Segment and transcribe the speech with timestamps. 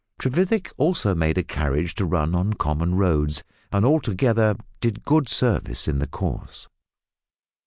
[0.17, 5.87] Trevethick also made a carriage to run on common roads, and altogether did good service
[5.87, 6.67] in the cause.